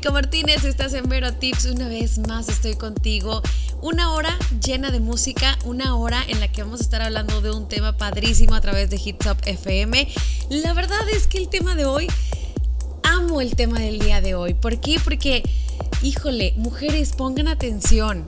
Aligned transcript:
Verónica 0.00 0.12
Martínez, 0.12 0.64
estás 0.64 0.94
en 0.94 1.10
Vero 1.10 1.34
Tips. 1.34 1.66
Una 1.66 1.86
vez 1.86 2.16
más 2.26 2.48
estoy 2.48 2.74
contigo. 2.74 3.42
Una 3.82 4.14
hora 4.14 4.34
llena 4.64 4.90
de 4.90 4.98
música, 4.98 5.58
una 5.66 5.94
hora 5.94 6.24
en 6.26 6.40
la 6.40 6.48
que 6.48 6.62
vamos 6.62 6.80
a 6.80 6.84
estar 6.84 7.02
hablando 7.02 7.42
de 7.42 7.50
un 7.50 7.68
tema 7.68 7.98
padrísimo 7.98 8.54
a 8.54 8.62
través 8.62 8.88
de 8.88 8.96
Hit 8.96 9.22
Top 9.22 9.36
FM. 9.44 10.08
La 10.48 10.72
verdad 10.72 11.06
es 11.12 11.26
que 11.26 11.36
el 11.36 11.50
tema 11.50 11.74
de 11.74 11.84
hoy, 11.84 12.06
amo 13.02 13.42
el 13.42 13.54
tema 13.56 13.78
del 13.78 13.98
día 13.98 14.22
de 14.22 14.34
hoy. 14.34 14.54
¿Por 14.54 14.80
qué? 14.80 14.98
Porque, 15.04 15.42
híjole, 16.02 16.54
mujeres, 16.56 17.12
pongan 17.14 17.48
atención. 17.48 18.26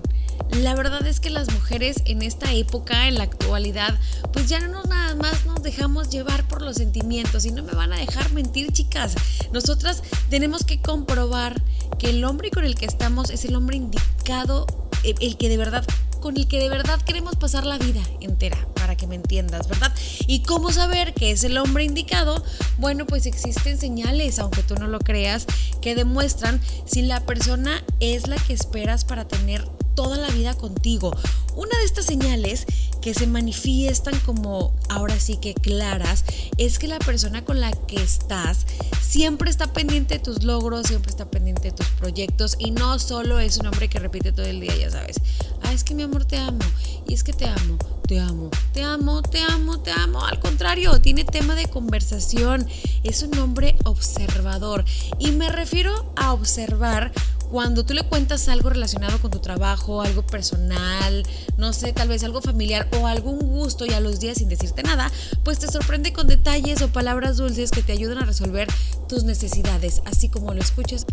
La 0.60 0.74
verdad 0.74 1.06
es 1.06 1.18
que 1.18 1.30
las 1.30 1.50
mujeres 1.52 1.96
en 2.04 2.22
esta 2.22 2.52
época, 2.52 3.08
en 3.08 3.16
la 3.16 3.24
actualidad, 3.24 3.98
pues 4.32 4.48
ya 4.48 4.60
no 4.60 4.82
nada 4.84 5.14
más 5.14 5.46
nos 5.46 5.62
dejamos 5.62 6.10
llevar 6.10 6.46
por 6.46 6.62
los 6.62 6.76
sentimientos 6.76 7.44
y 7.46 7.52
no 7.52 7.62
me 7.62 7.72
van 7.72 7.92
a 7.92 7.98
dejar 7.98 8.32
mentir, 8.32 8.70
chicas. 8.72 9.14
Nosotras 9.52 10.02
tenemos 10.28 10.64
que 10.64 10.80
comprobar 10.80 11.62
que 11.98 12.10
el 12.10 12.24
hombre 12.24 12.50
con 12.50 12.64
el 12.64 12.74
que 12.74 12.86
estamos 12.86 13.30
es 13.30 13.44
el 13.44 13.56
hombre 13.56 13.76
indicado, 13.76 14.66
el 15.04 15.36
que 15.36 15.48
de 15.48 15.56
verdad 15.56 15.84
con 16.20 16.36
el 16.36 16.46
que 16.46 16.60
de 16.60 16.68
verdad 16.68 17.00
queremos 17.02 17.34
pasar 17.34 17.66
la 17.66 17.78
vida 17.78 18.00
entera, 18.20 18.56
para 18.74 18.96
que 18.96 19.08
me 19.08 19.16
entiendas, 19.16 19.66
¿verdad? 19.68 19.92
¿Y 20.28 20.42
cómo 20.42 20.70
saber 20.70 21.14
que 21.14 21.32
es 21.32 21.42
el 21.42 21.58
hombre 21.58 21.82
indicado? 21.82 22.44
Bueno, 22.78 23.06
pues 23.06 23.26
existen 23.26 23.76
señales, 23.76 24.38
aunque 24.38 24.62
tú 24.62 24.76
no 24.76 24.86
lo 24.86 25.00
creas, 25.00 25.46
que 25.80 25.96
demuestran 25.96 26.60
si 26.86 27.02
la 27.02 27.20
persona 27.26 27.82
es 27.98 28.28
la 28.28 28.36
que 28.36 28.52
esperas 28.52 29.04
para 29.04 29.26
tener 29.26 29.66
toda 29.94 30.16
la 30.16 30.28
vida 30.28 30.54
contigo. 30.54 31.12
Una 31.54 31.78
de 31.78 31.84
estas 31.84 32.06
señales 32.06 32.66
que 33.02 33.14
se 33.14 33.26
manifiestan 33.26 34.18
como 34.20 34.74
ahora 34.88 35.18
sí 35.18 35.36
que 35.36 35.54
claras 35.54 36.24
es 36.56 36.78
que 36.78 36.86
la 36.86 36.98
persona 37.00 37.44
con 37.44 37.60
la 37.60 37.72
que 37.72 37.96
estás 37.96 38.64
siempre 39.02 39.50
está 39.50 39.72
pendiente 39.72 40.14
de 40.14 40.20
tus 40.20 40.44
logros, 40.44 40.86
siempre 40.86 41.10
está 41.10 41.30
pendiente 41.30 41.64
de 41.64 41.72
tus 41.72 41.88
proyectos 41.88 42.56
y 42.58 42.70
no 42.70 42.98
solo 42.98 43.40
es 43.40 43.58
un 43.58 43.66
hombre 43.66 43.88
que 43.88 43.98
repite 43.98 44.32
todo 44.32 44.46
el 44.46 44.60
día, 44.60 44.74
ya 44.76 44.90
sabes. 44.90 45.16
Ah, 45.62 45.72
es 45.72 45.84
que 45.84 45.94
mi 45.94 46.04
amor 46.04 46.24
te 46.24 46.38
amo 46.38 46.64
y 47.06 47.12
es 47.12 47.24
que 47.24 47.32
te 47.32 47.46
amo, 47.46 47.76
te 48.06 48.20
amo, 48.20 48.50
te 48.72 48.82
amo, 48.82 49.20
te 49.20 49.40
amo, 49.40 49.80
te 49.80 49.90
amo. 49.90 50.24
Al 50.24 50.38
contrario, 50.40 51.00
tiene 51.00 51.24
tema 51.24 51.54
de 51.54 51.66
conversación. 51.66 52.66
Es 53.04 53.22
un 53.22 53.36
hombre 53.38 53.76
observador 53.84 54.84
y 55.18 55.32
me 55.32 55.48
refiero 55.48 56.12
a 56.16 56.32
observar 56.32 57.12
cuando 57.52 57.84
tú 57.84 57.92
le 57.92 58.02
cuentas 58.02 58.48
algo 58.48 58.70
relacionado 58.70 59.20
con 59.20 59.30
tu 59.30 59.38
trabajo, 59.38 60.00
algo 60.00 60.22
personal, 60.22 61.22
no 61.58 61.74
sé, 61.74 61.92
tal 61.92 62.08
vez 62.08 62.24
algo 62.24 62.40
familiar 62.40 62.88
o 62.98 63.06
algún 63.06 63.40
gusto 63.40 63.84
y 63.84 63.90
a 63.90 64.00
los 64.00 64.20
días 64.20 64.38
sin 64.38 64.48
decirte 64.48 64.82
nada, 64.82 65.12
pues 65.44 65.58
te 65.58 65.70
sorprende 65.70 66.14
con 66.14 66.28
detalles 66.28 66.80
o 66.80 66.88
palabras 66.88 67.36
dulces 67.36 67.70
que 67.70 67.82
te 67.82 67.92
ayudan 67.92 68.16
a 68.16 68.24
resolver 68.24 68.68
tus 69.06 69.24
necesidades, 69.24 70.00
así 70.06 70.30
como 70.30 70.54
lo 70.54 70.62
escuchas 70.62 71.04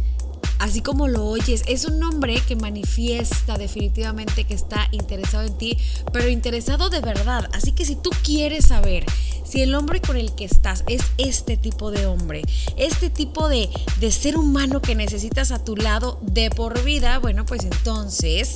así 0.60 0.82
como 0.82 1.08
lo 1.08 1.26
oyes, 1.26 1.64
es 1.68 1.86
un 1.86 2.04
hombre 2.04 2.42
que 2.46 2.56
manifiesta 2.56 3.58
definitivamente 3.58 4.44
que 4.44 4.54
está 4.54 4.88
interesado 4.92 5.46
en 5.46 5.58
ti, 5.58 5.78
pero 6.12 6.28
interesado 6.28 6.90
de 6.90 7.00
verdad. 7.00 7.50
Así 7.54 7.72
que 7.72 7.86
si 7.86 7.96
tú 7.96 8.12
quieres 8.24 8.66
saber 8.66 9.06
si 9.50 9.64
el 9.64 9.74
hombre 9.74 10.00
con 10.00 10.16
el 10.16 10.36
que 10.36 10.46
estás 10.46 10.84
es 10.88 11.02
este 11.18 11.58
tipo 11.58 11.90
de 11.90 12.06
hombre, 12.06 12.44
este 12.78 13.10
tipo 13.10 13.50
de, 13.50 13.68
de 14.00 14.12
ser 14.12 14.38
humano 14.38 14.80
que 14.82 14.94
necesitas 14.94 15.52
a 15.52 15.64
tu 15.64 15.76
lado 15.76 16.20
de 16.22 16.52
por 16.52 16.84
vida, 16.84 17.18
bueno, 17.18 17.46
pues 17.46 17.64
entonces 17.64 18.54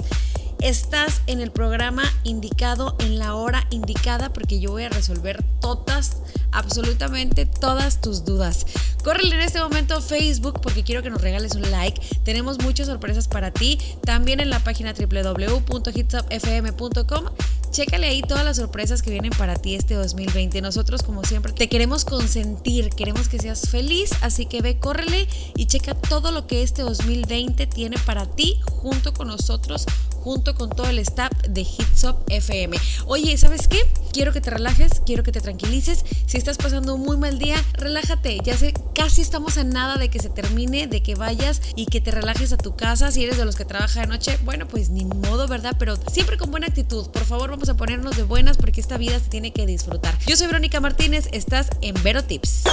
estás 0.61 1.21
en 1.25 1.41
el 1.41 1.51
programa 1.51 2.03
indicado, 2.23 2.95
en 2.99 3.17
la 3.17 3.33
hora 3.35 3.65
indicada, 3.71 4.31
porque 4.31 4.59
yo 4.59 4.69
voy 4.71 4.83
a 4.83 4.89
resolver 4.89 5.43
todas, 5.59 6.17
absolutamente 6.51 7.47
todas 7.47 7.99
tus 7.99 8.23
dudas. 8.23 8.67
Córrele 9.03 9.35
en 9.35 9.41
este 9.41 9.59
momento 9.59 9.95
a 9.95 10.01
Facebook 10.01 10.61
porque 10.61 10.83
quiero 10.83 11.03
que 11.03 11.09
nos 11.09 11.21
regales 11.21 11.55
un 11.55 11.69
like. 11.69 11.99
Tenemos 12.23 12.63
muchas 12.63 12.87
sorpresas 12.87 13.27
para 13.27 13.51
ti. 13.51 13.77
También 14.05 14.39
en 14.39 14.49
la 14.49 14.59
página 14.59 14.93
www.hitsupfm.com. 14.93 17.25
Chécale 17.73 18.05
ahí 18.05 18.21
todas 18.21 18.45
las 18.45 18.57
sorpresas 18.57 19.01
que 19.01 19.09
vienen 19.09 19.31
para 19.31 19.55
ti 19.55 19.73
este 19.73 19.95
2020. 19.95 20.61
Nosotros, 20.61 21.01
como 21.01 21.23
siempre, 21.23 21.53
te 21.53 21.67
queremos 21.67 22.05
consentir, 22.05 22.91
queremos 22.91 23.27
que 23.29 23.39
seas 23.39 23.67
feliz, 23.67 24.11
así 24.21 24.45
que 24.45 24.61
ve, 24.61 24.77
córrele 24.77 25.27
y 25.55 25.65
checa 25.65 25.95
todo 25.95 26.31
lo 26.31 26.45
que 26.45 26.61
este 26.61 26.83
2020 26.83 27.65
tiene 27.65 27.97
para 28.05 28.27
ti 28.27 28.59
junto 28.69 29.11
con 29.15 29.29
nosotros 29.29 29.87
junto 30.23 30.55
con 30.55 30.69
todo 30.69 30.87
el 30.87 30.99
staff 30.99 31.31
de 31.49 31.61
Hitsop 31.61 32.29
FM. 32.29 32.77
Oye, 33.07 33.35
¿sabes 33.37 33.67
qué? 33.67 33.85
Quiero 34.13 34.31
que 34.31 34.41
te 34.41 34.51
relajes, 34.51 35.01
quiero 35.03 35.23
que 35.23 35.31
te 35.31 35.41
tranquilices. 35.41 36.05
Si 36.27 36.37
estás 36.37 36.57
pasando 36.57 36.93
un 36.93 37.01
muy 37.01 37.17
mal 37.17 37.39
día, 37.39 37.55
relájate. 37.73 38.37
Ya 38.43 38.55
sé, 38.55 38.71
casi 38.93 39.21
estamos 39.21 39.57
a 39.57 39.63
nada 39.63 39.97
de 39.97 40.09
que 40.09 40.19
se 40.19 40.29
termine, 40.29 40.85
de 40.85 41.01
que 41.01 41.15
vayas 41.15 41.61
y 41.75 41.87
que 41.87 41.99
te 41.99 42.11
relajes 42.11 42.53
a 42.53 42.57
tu 42.57 42.75
casa. 42.75 43.11
Si 43.11 43.23
eres 43.23 43.37
de 43.37 43.45
los 43.45 43.55
que 43.55 43.65
trabaja 43.65 44.01
de 44.01 44.07
noche, 44.07 44.37
bueno, 44.45 44.67
pues 44.67 44.91
ni 44.91 45.03
modo, 45.05 45.47
¿verdad? 45.47 45.75
Pero 45.79 45.95
siempre 46.11 46.37
con 46.37 46.51
buena 46.51 46.67
actitud. 46.67 47.09
Por 47.09 47.25
favor, 47.25 47.49
vamos 47.49 47.69
a 47.69 47.73
ponernos 47.75 48.15
de 48.15 48.21
buenas 48.21 48.57
porque 48.57 48.81
esta 48.81 48.99
vida 48.99 49.17
se 49.19 49.29
tiene 49.29 49.51
que 49.51 49.65
disfrutar. 49.65 50.15
Yo 50.27 50.37
soy 50.37 50.45
Verónica 50.45 50.79
Martínez, 50.79 51.27
estás 51.31 51.69
en 51.81 51.95
Vero 52.03 52.23
Tips. 52.23 52.65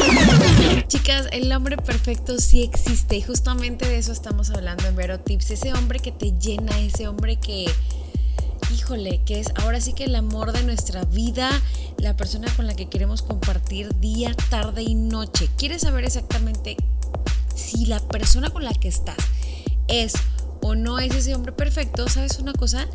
Chicas, 0.88 1.26
el 1.32 1.50
hombre 1.52 1.78
perfecto 1.78 2.38
sí 2.38 2.64
existe 2.64 3.16
y 3.16 3.22
justamente 3.22 3.88
de 3.88 3.96
eso 3.96 4.12
estamos 4.12 4.50
hablando 4.50 4.86
en 4.86 4.94
Vero 4.94 5.18
Tips. 5.20 5.52
Ese 5.52 5.72
hombre 5.72 6.00
que 6.00 6.12
te 6.12 6.32
llena, 6.38 6.78
ese 6.80 7.08
hombre 7.08 7.36
que, 7.36 7.64
híjole, 8.74 9.22
que 9.24 9.40
es 9.40 9.48
ahora 9.56 9.80
sí 9.80 9.92
que 9.92 10.04
el 10.04 10.14
amor 10.14 10.52
de 10.52 10.62
nuestra 10.62 11.04
vida, 11.04 11.50
la 11.98 12.16
persona 12.16 12.46
con 12.56 12.66
la 12.66 12.74
que 12.74 12.88
queremos 12.88 13.22
compartir 13.22 13.94
día, 13.98 14.34
tarde 14.48 14.82
y 14.82 14.94
noche. 14.94 15.48
¿Quieres 15.56 15.82
saber 15.82 16.04
exactamente 16.04 16.76
si 17.54 17.86
la 17.86 18.00
persona 18.00 18.50
con 18.50 18.64
la 18.64 18.72
que 18.72 18.88
estás 18.88 19.16
es 19.88 20.12
o 20.62 20.74
no 20.74 20.98
es 20.98 21.14
ese 21.14 21.34
hombre 21.34 21.52
perfecto? 21.52 22.08
¿Sabes 22.08 22.38
una 22.38 22.52
cosa? 22.52 22.86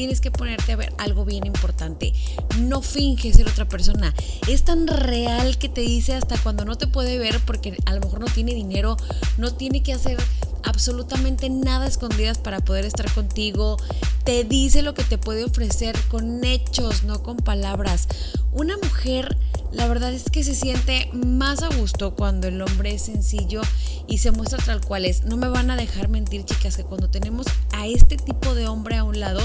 tienes 0.00 0.22
que 0.22 0.30
ponerte 0.30 0.72
a 0.72 0.76
ver 0.76 0.94
algo 0.96 1.26
bien 1.26 1.44
importante. 1.44 2.14
No 2.58 2.80
finge 2.80 3.34
ser 3.34 3.46
otra 3.46 3.68
persona. 3.68 4.14
Es 4.48 4.64
tan 4.64 4.86
real 4.86 5.58
que 5.58 5.68
te 5.68 5.82
dice 5.82 6.14
hasta 6.14 6.38
cuando 6.38 6.64
no 6.64 6.76
te 6.76 6.86
puede 6.86 7.18
ver 7.18 7.38
porque 7.44 7.76
a 7.84 7.92
lo 7.92 8.00
mejor 8.00 8.20
no 8.20 8.26
tiene 8.26 8.54
dinero, 8.54 8.96
no 9.36 9.52
tiene 9.52 9.82
que 9.82 9.92
hacer 9.92 10.16
absolutamente 10.64 11.50
nada 11.50 11.86
escondidas 11.86 12.38
para 12.38 12.60
poder 12.60 12.84
estar 12.84 13.12
contigo. 13.12 13.76
Te 14.24 14.44
dice 14.44 14.82
lo 14.82 14.94
que 14.94 15.04
te 15.04 15.18
puede 15.18 15.44
ofrecer 15.44 15.96
con 16.08 16.44
hechos, 16.44 17.04
no 17.04 17.22
con 17.22 17.36
palabras. 17.36 18.08
Una 18.52 18.76
mujer, 18.76 19.36
la 19.72 19.86
verdad 19.86 20.12
es 20.12 20.24
que 20.30 20.44
se 20.44 20.54
siente 20.54 21.08
más 21.12 21.62
a 21.62 21.68
gusto 21.76 22.14
cuando 22.14 22.48
el 22.48 22.60
hombre 22.62 22.94
es 22.94 23.02
sencillo 23.02 23.62
y 24.06 24.18
se 24.18 24.30
muestra 24.30 24.58
tal 24.64 24.80
cual 24.80 25.04
es. 25.04 25.24
No 25.24 25.36
me 25.36 25.48
van 25.48 25.70
a 25.70 25.76
dejar 25.76 26.08
mentir, 26.08 26.44
chicas, 26.44 26.76
que 26.76 26.84
cuando 26.84 27.08
tenemos 27.08 27.46
a 27.72 27.86
este 27.86 28.16
tipo 28.16 28.54
de 28.54 28.66
hombre 28.66 28.96
a 28.96 29.04
un 29.04 29.20
lado, 29.20 29.40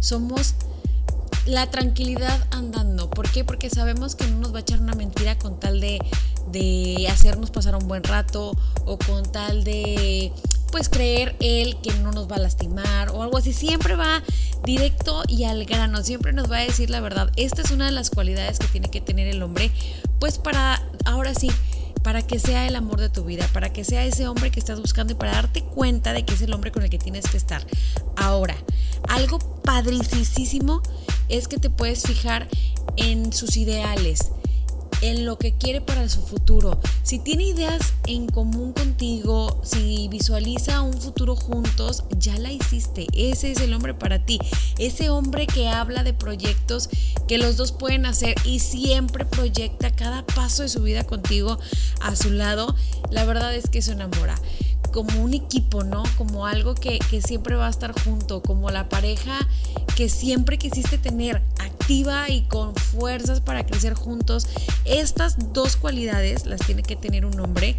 somos 0.00 0.54
la 1.46 1.70
tranquilidad 1.70 2.46
andando. 2.50 3.10
¿Por 3.10 3.30
qué? 3.30 3.44
Porque 3.44 3.70
sabemos 3.70 4.14
que 4.14 4.26
no 4.26 4.38
nos 4.38 4.54
va 4.54 4.58
a 4.58 4.60
echar 4.60 4.80
una 4.80 4.94
mentira 4.94 5.38
con 5.38 5.58
tal 5.58 5.80
de, 5.80 5.98
de 6.52 7.08
hacernos 7.10 7.50
pasar 7.50 7.74
un 7.74 7.88
buen 7.88 8.04
rato 8.04 8.56
o 8.84 8.98
con 8.98 9.30
tal 9.30 9.64
de 9.64 10.32
pues 10.70 10.88
creer 10.88 11.36
él 11.40 11.76
que 11.82 11.92
no 11.98 12.12
nos 12.12 12.30
va 12.30 12.36
a 12.36 12.38
lastimar 12.38 13.10
o 13.10 13.22
algo 13.22 13.38
así. 13.38 13.52
Siempre 13.52 13.94
va 13.94 14.22
directo 14.64 15.22
y 15.28 15.44
al 15.44 15.64
grano, 15.66 16.02
siempre 16.02 16.32
nos 16.32 16.50
va 16.50 16.56
a 16.56 16.60
decir 16.60 16.88
la 16.90 17.00
verdad. 17.00 17.30
Esta 17.36 17.62
es 17.62 17.70
una 17.70 17.86
de 17.86 17.92
las 17.92 18.10
cualidades 18.10 18.58
que 18.58 18.66
tiene 18.68 18.90
que 18.90 19.00
tener 19.00 19.28
el 19.28 19.42
hombre, 19.42 19.70
pues 20.18 20.38
para, 20.38 20.82
ahora 21.04 21.34
sí, 21.34 21.50
para 22.02 22.22
que 22.22 22.38
sea 22.38 22.66
el 22.66 22.74
amor 22.74 23.00
de 23.00 23.10
tu 23.10 23.24
vida, 23.24 23.48
para 23.52 23.72
que 23.72 23.84
sea 23.84 24.04
ese 24.04 24.26
hombre 24.26 24.50
que 24.50 24.60
estás 24.60 24.80
buscando 24.80 25.12
y 25.12 25.16
para 25.16 25.32
darte 25.32 25.62
cuenta 25.62 26.14
de 26.14 26.24
que 26.24 26.34
es 26.34 26.40
el 26.40 26.52
hombre 26.54 26.72
con 26.72 26.82
el 26.82 26.90
que 26.90 26.98
tienes 26.98 27.26
que 27.26 27.36
estar. 27.36 27.64
Ahora, 28.16 28.56
algo 29.08 29.38
padricísimo 29.38 30.82
es 31.28 31.48
que 31.48 31.58
te 31.58 31.68
puedes 31.70 32.02
fijar 32.02 32.48
en 32.96 33.32
sus 33.32 33.56
ideales 33.56 34.30
en 35.02 35.26
lo 35.26 35.36
que 35.36 35.52
quiere 35.52 35.80
para 35.80 36.08
su 36.08 36.22
futuro. 36.22 36.80
Si 37.02 37.18
tiene 37.18 37.44
ideas 37.44 37.92
en 38.06 38.28
común 38.28 38.72
contigo, 38.72 39.60
si 39.64 40.08
visualiza 40.08 40.80
un 40.80 40.94
futuro 40.94 41.36
juntos, 41.36 42.04
ya 42.16 42.38
la 42.38 42.50
hiciste. 42.50 43.06
Ese 43.12 43.52
es 43.52 43.60
el 43.60 43.74
hombre 43.74 43.94
para 43.94 44.24
ti. 44.24 44.38
Ese 44.78 45.10
hombre 45.10 45.46
que 45.46 45.68
habla 45.68 46.04
de 46.04 46.14
proyectos 46.14 46.88
que 47.28 47.36
los 47.36 47.56
dos 47.56 47.72
pueden 47.72 48.06
hacer 48.06 48.34
y 48.44 48.60
siempre 48.60 49.26
proyecta 49.26 49.90
cada 49.90 50.24
paso 50.24 50.62
de 50.62 50.68
su 50.68 50.82
vida 50.82 51.04
contigo 51.04 51.58
a 52.00 52.16
su 52.16 52.30
lado. 52.30 52.74
La 53.10 53.24
verdad 53.24 53.54
es 53.54 53.68
que 53.68 53.82
se 53.82 53.92
enamora 53.92 54.36
como 54.92 55.22
un 55.22 55.34
equipo, 55.34 55.84
¿no? 55.84 56.02
Como 56.18 56.46
algo 56.46 56.74
que, 56.74 56.98
que, 57.10 57.22
siempre 57.22 57.56
va 57.56 57.66
a 57.66 57.70
estar 57.70 57.98
junto, 58.04 58.42
como 58.42 58.70
la 58.70 58.90
pareja 58.90 59.38
que 59.96 60.08
siempre 60.08 60.58
quisiste 60.58 60.98
tener 60.98 61.42
y 61.88 62.42
con 62.48 62.74
fuerzas 62.74 63.40
para 63.40 63.66
crecer 63.66 63.94
juntos. 63.94 64.46
Estas 64.84 65.52
dos 65.52 65.76
cualidades 65.76 66.46
las 66.46 66.60
tiene 66.60 66.82
que 66.82 66.96
tener 66.96 67.26
un 67.26 67.38
hombre 67.40 67.76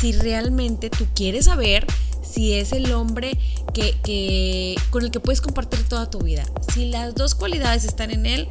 si 0.00 0.12
realmente 0.12 0.90
tú 0.90 1.06
quieres 1.14 1.44
saber 1.46 1.86
si 2.22 2.54
es 2.54 2.72
el 2.72 2.92
hombre 2.92 3.38
que, 3.72 4.76
con 4.90 5.04
el 5.04 5.10
que 5.10 5.20
puedes 5.20 5.40
compartir 5.40 5.86
toda 5.88 6.10
tu 6.10 6.20
vida. 6.20 6.44
Si 6.72 6.86
las 6.86 7.14
dos 7.14 7.34
cualidades 7.34 7.84
están 7.84 8.10
en 8.10 8.26
él, 8.26 8.48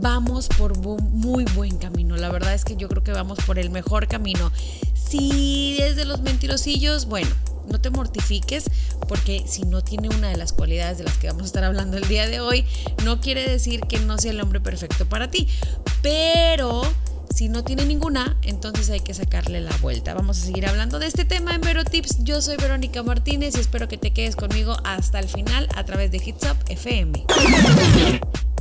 vamos 0.00 0.48
por 0.48 0.78
muy 0.78 1.44
buen 1.54 1.76
camino. 1.78 2.16
La 2.16 2.30
verdad 2.30 2.54
es 2.54 2.64
que 2.64 2.76
yo 2.76 2.88
creo 2.88 3.02
que 3.02 3.12
vamos 3.12 3.38
por 3.46 3.58
el 3.58 3.70
mejor 3.70 4.06
camino. 4.06 4.52
Si 4.94 5.76
desde 5.78 6.04
los 6.04 6.22
mentirosillos, 6.22 7.06
bueno, 7.06 7.30
no 7.68 7.80
te 7.80 7.90
mortifiques 7.90 8.64
porque 9.08 9.44
si 9.46 9.62
no 9.62 9.82
tiene 9.82 10.08
una 10.08 10.28
de 10.28 10.36
las 10.36 10.52
cualidades 10.52 10.98
de 10.98 11.04
las 11.04 11.18
que 11.18 11.28
vamos 11.28 11.42
a 11.42 11.46
estar 11.46 11.64
hablando 11.64 11.96
el 11.96 12.08
día 12.08 12.28
de 12.28 12.40
hoy, 12.40 12.64
no 13.04 13.20
quiere 13.20 13.48
decir 13.48 13.80
que 13.82 13.98
no 14.00 14.18
sea 14.18 14.32
el 14.32 14.40
hombre 14.40 14.60
perfecto 14.60 15.08
para 15.08 15.30
ti. 15.30 15.48
Pero 16.02 16.82
si 17.34 17.48
no 17.48 17.64
tiene 17.64 17.84
ninguna, 17.84 18.36
entonces 18.42 18.90
hay 18.90 19.00
que 19.00 19.14
sacarle 19.14 19.60
la 19.60 19.76
vuelta. 19.78 20.14
Vamos 20.14 20.38
a 20.38 20.46
seguir 20.46 20.66
hablando 20.66 20.98
de 20.98 21.06
este 21.06 21.24
tema 21.24 21.54
en 21.54 21.60
Vero 21.60 21.84
Tips. 21.84 22.24
Yo 22.24 22.42
soy 22.42 22.56
Verónica 22.56 23.02
Martínez 23.02 23.54
y 23.56 23.60
espero 23.60 23.88
que 23.88 23.98
te 23.98 24.12
quedes 24.12 24.36
conmigo 24.36 24.76
hasta 24.84 25.18
el 25.18 25.28
final 25.28 25.68
a 25.74 25.84
través 25.84 26.10
de 26.10 26.18
Hits 26.18 26.44
Up 26.50 26.56
FM. 26.68 27.24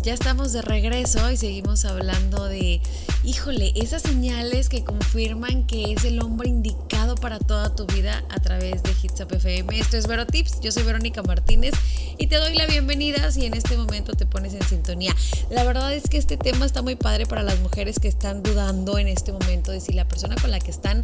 Ya 0.02 0.14
estamos 0.14 0.54
de 0.54 0.62
regreso 0.62 1.30
y 1.30 1.36
seguimos 1.36 1.84
hablando 1.84 2.46
de, 2.46 2.80
híjole, 3.26 3.74
esas 3.76 4.02
señales 4.02 4.70
que 4.70 4.86
confirman 4.86 5.68
que 5.68 5.92
es 5.92 6.06
el 6.06 6.22
hombre 6.22 6.48
indicado 6.48 7.16
para 7.16 7.38
toda 7.38 7.76
tu 7.76 7.86
vida 7.86 8.24
a 8.30 8.40
través 8.40 8.82
de 8.82 8.92
Hits 8.92 9.20
Up 9.20 9.34
FM. 9.34 9.78
Esto 9.78 9.98
es 9.98 10.08
Vero 10.08 10.26
Tips, 10.26 10.62
yo 10.62 10.72
soy 10.72 10.84
Verónica 10.84 11.22
Martínez 11.22 11.74
y 12.18 12.28
te 12.28 12.38
doy 12.38 12.56
la 12.56 12.66
bienvenida 12.66 13.30
si 13.34 13.46
en 13.46 13.54
este 13.56 13.76
momento 13.76 14.14
te 14.14 14.26
pones 14.26 14.54
en 14.54 14.66
sintonía. 14.66 15.14
La 15.50 15.66
verdad 15.66 15.94
es 15.94 16.04
que 16.04 16.18
este 16.18 16.38
tema 16.38 16.66
está 16.66 16.82
muy 16.82 16.96
padre 16.96 17.26
para 17.26 17.44
las 17.44 17.60
mujeres 17.60 18.00
que 18.00 18.08
están 18.08 18.42
dudando 18.42 19.00
en 19.00 19.10
este 19.10 19.34
momento 19.34 19.72
de 19.72 19.82
si 19.82 19.92
la 19.92 20.08
persona 20.08 20.38
con 20.38 20.50
la 20.50 20.60
que 20.60 20.72
están 20.72 21.04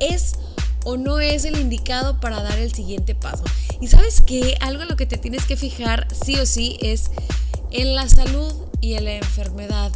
es 0.00 0.34
o 0.84 0.98
no 0.98 1.18
es 1.18 1.46
el 1.46 1.58
indicado 1.58 2.20
para 2.20 2.42
dar 2.42 2.58
el 2.58 2.74
siguiente 2.74 3.14
paso. 3.14 3.44
Y 3.80 3.88
sabes 3.88 4.20
que 4.20 4.58
algo 4.60 4.82
en 4.82 4.88
lo 4.88 4.96
que 4.96 5.06
te 5.06 5.16
tienes 5.16 5.46
que 5.46 5.56
fijar 5.56 6.06
sí 6.12 6.36
o 6.36 6.44
sí 6.44 6.76
es 6.82 7.10
en 7.70 7.94
la 7.94 8.08
salud 8.08 8.52
y 8.80 8.94
en 8.94 9.04
la 9.04 9.14
enfermedad. 9.14 9.92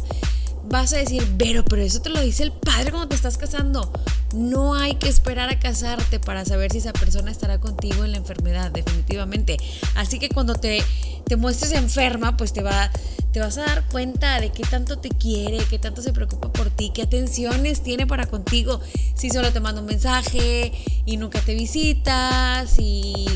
Vas 0.65 0.93
a 0.93 0.97
decir, 0.97 1.27
pero, 1.37 1.65
pero 1.65 1.81
eso 1.81 2.01
te 2.01 2.09
lo 2.09 2.21
dice 2.21 2.43
el 2.43 2.51
padre 2.51 2.91
cuando 2.91 3.09
te 3.09 3.15
estás 3.15 3.37
casando. 3.37 3.91
No 4.33 4.73
hay 4.73 4.95
que 4.95 5.09
esperar 5.09 5.49
a 5.49 5.59
casarte 5.59 6.19
para 6.19 6.45
saber 6.45 6.71
si 6.71 6.77
esa 6.79 6.93
persona 6.93 7.29
estará 7.29 7.59
contigo 7.59 8.03
en 8.03 8.11
la 8.13 8.17
enfermedad, 8.17 8.71
definitivamente. 8.71 9.57
Así 9.95 10.19
que 10.19 10.29
cuando 10.29 10.55
te, 10.55 10.81
te 11.25 11.35
muestres 11.35 11.73
enferma, 11.73 12.37
pues 12.37 12.53
te, 12.53 12.63
va, 12.63 12.89
te 13.31 13.39
vas 13.39 13.57
a 13.57 13.65
dar 13.65 13.87
cuenta 13.89 14.39
de 14.39 14.51
qué 14.51 14.63
tanto 14.63 14.97
te 14.97 15.09
quiere, 15.09 15.57
qué 15.69 15.77
tanto 15.77 16.01
se 16.01 16.13
preocupa 16.13 16.51
por 16.51 16.69
ti, 16.69 16.91
qué 16.93 17.03
atenciones 17.03 17.83
tiene 17.83 18.07
para 18.07 18.25
contigo. 18.25 18.79
Si 19.15 19.29
solo 19.29 19.51
te 19.51 19.59
manda 19.59 19.81
un 19.81 19.87
mensaje 19.87 20.71
y 21.05 21.17
nunca 21.17 21.41
te 21.41 21.53
visitas, 21.53 22.79
y 22.79 23.27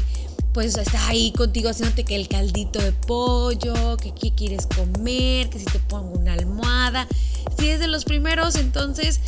pues 0.57 0.75
está 0.75 1.09
ahí 1.09 1.31
contigo 1.33 1.69
haciéndote 1.69 2.03
que 2.03 2.15
el 2.15 2.27
caldito 2.27 2.79
de 2.79 2.91
pollo, 2.91 3.95
que 3.97 4.11
qué 4.11 4.33
quieres 4.33 4.65
comer, 4.65 5.51
que 5.51 5.59
si 5.59 5.65
te 5.65 5.77
pongo 5.77 6.17
una 6.17 6.33
almohada. 6.33 7.07
Si 7.59 7.69
es 7.69 7.79
de 7.79 7.87
los 7.87 8.05
primeros, 8.05 8.55
entonces 8.55 9.19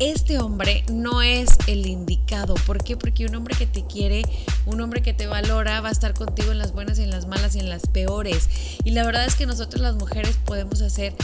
este 0.00 0.40
hombre 0.40 0.82
no 0.92 1.22
es 1.22 1.50
el 1.68 1.86
indicado. 1.86 2.54
¿Por 2.66 2.82
qué? 2.82 2.96
Porque 2.96 3.24
un 3.24 3.36
hombre 3.36 3.54
que 3.56 3.68
te 3.68 3.86
quiere, 3.86 4.24
un 4.66 4.80
hombre 4.80 5.00
que 5.00 5.14
te 5.14 5.28
valora, 5.28 5.80
va 5.80 5.90
a 5.90 5.92
estar 5.92 6.12
contigo 6.12 6.50
en 6.50 6.58
las 6.58 6.72
buenas 6.72 6.98
y 6.98 7.04
en 7.04 7.10
las 7.10 7.28
malas 7.28 7.54
y 7.54 7.60
en 7.60 7.68
las 7.68 7.86
peores. 7.86 8.48
Y 8.82 8.90
la 8.90 9.04
verdad 9.04 9.26
es 9.26 9.36
que 9.36 9.46
nosotros 9.46 9.80
las 9.80 9.94
mujeres 9.94 10.40
podemos 10.44 10.80
hacer 10.80 11.14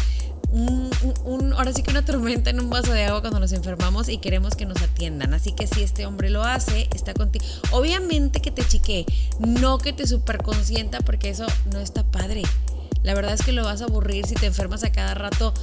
un, 0.53 1.53
ahora 1.53 1.73
sí 1.73 1.83
que 1.83 1.91
una 1.91 2.05
tormenta 2.05 2.51
en 2.51 2.61
un 2.61 2.71
vaso 2.71 2.93
de 2.93 3.05
agua 3.05 3.21
cuando 3.21 3.41
nos 3.41 3.53
enfermamos 3.53 4.09
y 4.09 4.19
queremos 4.19 4.57
que 4.57 4.67
nos 4.67 4.83
atiendan. 4.83 5.35
Así 5.35 5.53
que 5.53 5.67
si 5.67 5.83
este 5.83 6.07
hombre 6.07 6.31
lo 6.31 6.43
hace, 6.43 6.89
está 6.95 7.15
contigo. 7.15 7.45
Obviamente 7.71 8.41
que 8.41 8.51
te 8.51 8.65
chique, 8.67 9.07
no 9.39 9.79
que 9.79 9.93
te 9.93 10.07
superconsienta 10.07 11.01
porque 11.01 11.31
eso 11.31 11.47
no 11.73 11.81
está 11.81 12.05
padre. 12.05 12.43
La 13.03 13.15
verdad 13.15 13.33
es 13.33 13.43
que 13.43 13.53
lo 13.53 13.65
vas 13.65 13.81
a 13.81 13.85
aburrir 13.85 14.27
si 14.27 14.35
te 14.35 14.47
enfermas 14.47 14.85
a 14.85 14.93
cada 14.93 15.15
rato 15.15 15.55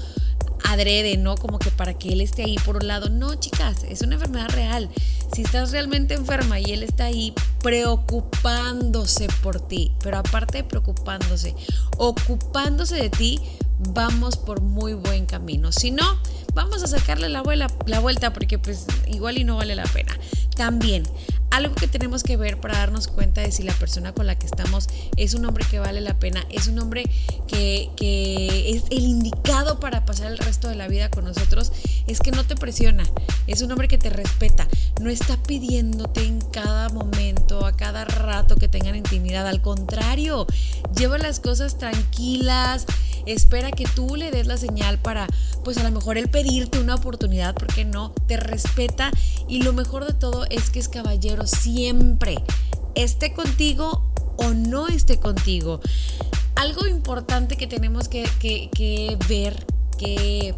adrede, 0.66 1.18
¿no? 1.18 1.36
Como 1.36 1.60
que 1.60 1.72
para 1.72 1.94
que 1.94 2.10
él 2.10 2.22
esté 2.22 2.44
ahí 2.44 2.58
por 2.66 2.78
un 2.78 2.88
lado. 2.88 3.10
No, 3.10 3.36
chicas, 3.36 3.84
es 3.88 4.02
una 4.02 4.16
enfermedad 4.16 4.50
real. 4.50 4.90
Si 5.34 5.44
estás 5.44 5.72
realmente 5.72 6.14
enferma 6.14 6.60
y 6.60 6.72
él 6.72 6.84
está 6.84 7.06
ahí 7.06 7.34
preocupándose 7.62 9.28
por 9.44 9.66
ti, 9.66 9.94
pero 10.02 10.18
aparte 10.18 10.58
de 10.58 10.64
preocupándose, 10.64 11.56
ocupándose 11.98 12.96
de 12.96 13.10
ti, 13.10 13.40
vamos 13.80 14.38
por 14.38 14.62
muy 14.62 14.94
buen 14.94 15.26
camino. 15.26 15.72
Si 15.72 15.92
no, 15.92 16.04
vamos 16.54 16.82
a 16.84 16.88
sacarle 16.88 17.30
la, 17.30 17.42
vuelta 17.42 18.34
porque 18.34 18.58
pues 18.58 18.88
igual 19.08 19.38
y 19.38 19.44
no 19.44 19.58
vale 19.58 19.76
la 19.76 19.86
pena. 19.86 20.18
También, 20.56 21.04
algo 21.52 21.76
que 21.76 21.88
tenemos 21.88 22.24
que 22.24 22.36
ver 22.36 22.60
para 22.60 22.80
darnos 22.80 23.08
cuenta 23.08 23.42
de 23.42 23.52
si 23.52 23.62
la 23.62 23.74
persona 23.74 24.12
con 24.12 24.26
la 24.26 24.36
que 24.36 24.48
estamos 24.48 24.90
es 25.16 25.36
un 25.36 25.46
hombre 25.46 25.66
que 25.70 25.78
vale 25.78 26.02
la 26.02 26.18
pena, 26.18 26.44
es 26.50 26.68
un 26.68 26.80
hombre 26.80 27.04
que, 27.48 27.92
es 28.68 28.84
el 28.90 29.04
indicado 29.04 29.80
para 29.80 30.04
pasar 30.04 30.32
el 30.32 30.40
resto 30.40 30.68
de 30.68 30.76
la 30.76 30.88
vida 30.88 31.10
con 31.10 31.26
nosotros, 31.26 31.72
es 32.08 32.20
que 32.20 32.32
no 32.32 32.44
te 32.44 32.56
presiona, 32.56 33.04
es 33.46 33.62
un 33.62 33.72
hombre 33.72 33.88
que 33.88 34.00
te 34.00 34.10
respeta, 34.10 34.68
no 35.00 35.12
está 35.12 35.38
pidiéndote 35.38 36.26
en 36.26 36.42
cada 36.42 36.90
momento, 36.90 37.66
a 37.68 37.78
cada 37.78 38.04
rato 38.04 38.56
que 38.56 38.68
tengan 38.68 38.96
intimidad, 38.96 39.48
al 39.48 39.62
contrario, 39.62 40.48
lleva 40.98 41.20
las 41.20 41.40
cosas 41.40 41.78
tranquilas, 41.78 42.88
espera 43.28 43.72
que 43.72 43.86
tú 43.86 44.16
le 44.16 44.32
des 44.32 44.48
la 44.48 44.58
señal 44.58 45.00
para, 45.00 45.28
pues 45.64 45.78
a 45.78 45.84
lo 45.84 45.92
mejor 45.92 46.18
él 46.18 46.30
pedirte 46.30 46.80
una 46.80 46.96
oportunidad, 46.96 47.54
porque 47.56 47.86
no, 47.86 48.14
te 48.28 48.38
respeta 48.38 49.12
y 49.48 49.62
lo 49.64 49.74
mejor 49.74 50.06
de 50.06 50.14
todo 50.14 50.46
es 50.50 50.70
que 50.70 50.80
es 50.80 50.88
caballero 50.88 51.46
siempre, 51.46 52.38
esté 52.96 53.34
contigo 53.34 54.04
o 54.38 54.54
no 54.54 54.88
esté 54.88 55.20
contigo. 55.20 55.82
Algo 56.56 56.88
importante 56.88 57.56
que 57.56 57.68
tenemos 57.68 58.08
que, 58.08 58.24
que 58.40 59.18
ver, 59.28 59.66
que 59.98 60.56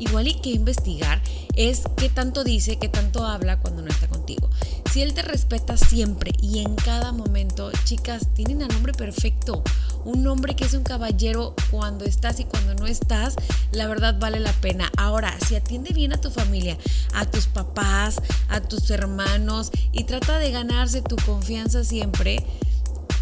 igual 0.00 0.26
y 0.26 0.34
que 0.34 0.50
investigar, 0.50 1.22
es 1.54 1.82
qué 1.96 2.08
tanto 2.08 2.42
dice, 2.42 2.78
qué 2.78 2.88
tanto 2.88 3.24
habla 3.24 3.60
cuando 3.60 3.82
no 3.82 3.88
está 3.88 4.08
contigo. 4.08 4.50
Si 4.90 5.02
él 5.02 5.14
te 5.14 5.22
respeta 5.22 5.76
siempre 5.76 6.32
y 6.40 6.60
en 6.60 6.74
cada 6.74 7.12
momento, 7.12 7.70
chicas, 7.84 8.26
tienen 8.34 8.62
al 8.62 8.74
hombre 8.74 8.92
perfecto. 8.92 9.62
Un 10.04 10.26
hombre 10.26 10.56
que 10.56 10.64
es 10.64 10.74
un 10.74 10.82
caballero 10.82 11.54
cuando 11.70 12.04
estás 12.04 12.40
y 12.40 12.44
cuando 12.44 12.74
no 12.74 12.86
estás, 12.86 13.36
la 13.70 13.86
verdad 13.86 14.18
vale 14.18 14.40
la 14.40 14.52
pena. 14.54 14.90
Ahora, 14.96 15.36
si 15.46 15.54
atiende 15.54 15.92
bien 15.92 16.12
a 16.12 16.20
tu 16.20 16.30
familia, 16.30 16.76
a 17.14 17.24
tus 17.24 17.46
papás, 17.46 18.20
a 18.48 18.60
tus 18.60 18.90
hermanos 18.90 19.70
y 19.92 20.04
trata 20.04 20.38
de 20.38 20.50
ganarse 20.50 21.02
tu 21.02 21.16
confianza 21.16 21.84
siempre, 21.84 22.44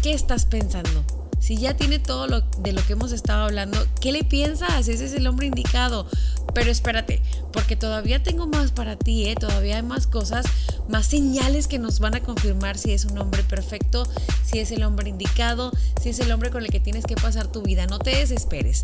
¿qué 0.01 0.13
estás 0.13 0.45
pensando? 0.45 1.03
Si 1.39 1.57
ya 1.57 1.75
tiene 1.75 1.99
todo 1.99 2.27
lo 2.27 2.41
de 2.41 2.73
lo 2.73 2.85
que 2.85 2.93
hemos 2.93 3.11
estado 3.11 3.45
hablando, 3.45 3.77
¿qué 4.01 4.11
le 4.11 4.23
piensas? 4.23 4.87
Ese 4.87 5.05
es 5.05 5.13
el 5.13 5.25
hombre 5.27 5.47
indicado. 5.47 6.05
Pero 6.53 6.71
espérate, 6.71 7.21
porque 7.53 7.75
todavía 7.75 8.23
tengo 8.23 8.47
más 8.47 8.71
para 8.71 8.95
ti, 8.95 9.29
¿eh? 9.29 9.35
Todavía 9.35 9.77
hay 9.77 9.83
más 9.83 10.07
cosas, 10.07 10.45
más 10.87 11.05
señales 11.05 11.67
que 11.67 11.79
nos 11.79 11.99
van 11.99 12.15
a 12.15 12.21
confirmar 12.21 12.77
si 12.77 12.91
es 12.91 13.05
un 13.05 13.17
hombre 13.17 13.43
perfecto, 13.43 14.07
si 14.43 14.59
es 14.59 14.71
el 14.71 14.83
hombre 14.83 15.09
indicado, 15.09 15.71
si 16.01 16.09
es 16.09 16.19
el 16.19 16.31
hombre 16.31 16.49
con 16.49 16.63
el 16.63 16.71
que 16.71 16.79
tienes 16.79 17.05
que 17.05 17.15
pasar 17.15 17.47
tu 17.47 17.61
vida. 17.61 17.85
No 17.85 17.99
te 17.99 18.11
desesperes 18.11 18.83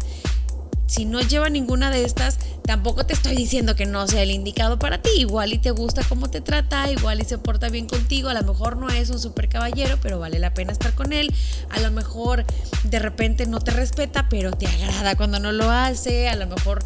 si 0.87 1.05
no 1.05 1.19
lleva 1.21 1.49
ninguna 1.49 1.89
de 1.89 2.05
estas, 2.05 2.37
tampoco 2.63 3.05
te 3.05 3.13
estoy 3.13 3.35
diciendo 3.35 3.75
que 3.75 3.85
no 3.85 4.07
sea 4.07 4.21
el 4.21 4.31
indicado 4.31 4.77
para 4.77 5.01
ti. 5.01 5.09
Igual 5.17 5.53
y 5.53 5.57
te 5.57 5.71
gusta 5.71 6.03
cómo 6.07 6.29
te 6.29 6.41
trata, 6.41 6.89
igual 6.91 7.21
y 7.21 7.25
se 7.25 7.37
porta 7.37 7.69
bien 7.69 7.87
contigo. 7.87 8.29
A 8.29 8.33
lo 8.33 8.43
mejor 8.43 8.77
no 8.77 8.89
es 8.89 9.09
un 9.09 9.19
super 9.19 9.49
caballero, 9.49 9.97
pero 10.01 10.19
vale 10.19 10.39
la 10.39 10.53
pena 10.53 10.71
estar 10.71 10.93
con 10.93 11.11
él. 11.11 11.33
A 11.69 11.79
lo 11.79 11.91
mejor 11.91 12.45
de 12.83 12.99
repente 12.99 13.45
no 13.45 13.59
te 13.59 13.71
respeta, 13.71 14.29
pero 14.29 14.51
te 14.51 14.67
agrada 14.67 15.15
cuando 15.15 15.39
no 15.39 15.51
lo 15.51 15.71
hace. 15.71 16.29
A 16.29 16.35
lo 16.35 16.47
mejor 16.47 16.83